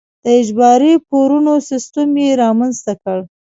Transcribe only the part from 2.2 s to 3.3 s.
یې رامنځته کړ.